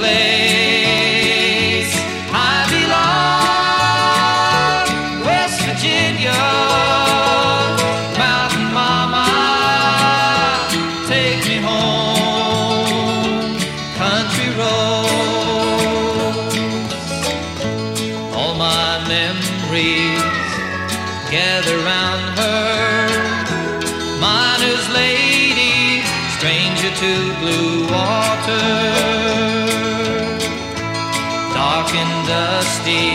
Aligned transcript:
place 0.00 1.92
I 2.32 2.56
belong, 2.72 3.66
West 5.26 5.58
Virginia. 5.68 6.40
Mountain 8.22 8.68
Mama, 8.78 9.28
take 11.12 11.42
me 11.50 11.58
home, 11.70 13.52
country 14.02 14.48
roads. 14.60 16.08
All 18.38 18.54
my 18.68 18.90
memories 19.16 20.24
gather 21.34 21.76
round 21.90 22.24
her, 22.40 23.08
miner's 24.26 24.86
lady, 25.00 25.76
stranger 26.36 26.92
to 27.02 27.12
blue 27.40 27.76
water 27.92 28.79
dusty, 32.30 33.10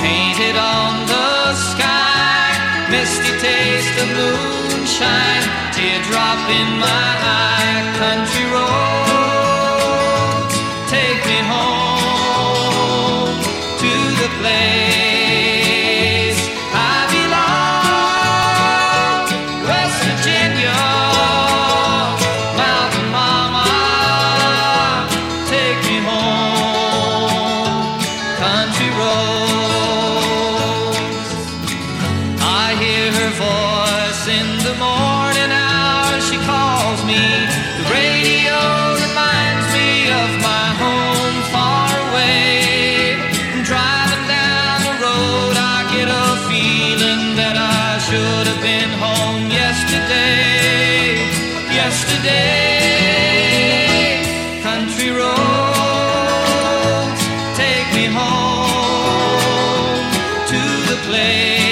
painted 0.00 0.56
on 0.56 1.04
the 1.12 1.52
sky, 1.68 2.56
misty 2.90 3.32
taste 3.44 3.96
of 4.00 4.08
moonshine, 4.16 5.44
teardrop 5.76 6.40
in 6.60 6.68
my 6.80 7.08
eye, 7.20 7.55
me. 37.06 37.22
The 37.78 37.86
radio 37.86 38.58
reminds 39.06 39.66
me 39.76 40.10
of 40.10 40.30
my 40.42 40.66
home 40.82 41.38
far 41.54 41.90
away. 42.08 43.14
Driving 43.70 44.24
down 44.26 44.76
the 44.88 44.94
road, 45.06 45.54
I 45.54 45.76
get 45.94 46.08
a 46.10 46.26
feeling 46.50 47.24
that 47.40 47.56
I 47.56 47.98
should 48.06 48.46
have 48.50 48.62
been 48.70 48.90
home 48.98 49.42
yesterday. 49.62 51.22
Yesterday. 51.80 52.66
Country 54.66 55.10
roads 55.20 55.32
take 57.62 57.88
me 57.98 58.06
home 58.18 60.02
to 60.52 60.60
the 60.90 60.98
place 61.06 61.65